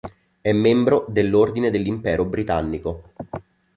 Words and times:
È 0.41 0.51
membro 0.51 1.05
dell'Ordine 1.09 1.69
dell'Impero 1.69 2.25
Britannico. 2.25 3.13